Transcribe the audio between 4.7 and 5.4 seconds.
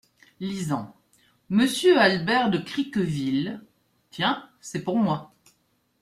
pour moi!